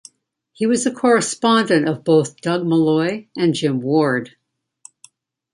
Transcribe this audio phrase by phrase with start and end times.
[0.51, 4.35] He was a correspondent of both Doug Malloy and Jim Ward.